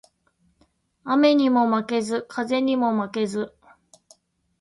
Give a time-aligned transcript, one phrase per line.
[1.03, 3.53] 雨ニモ負ケズ、風ニモ負ケズ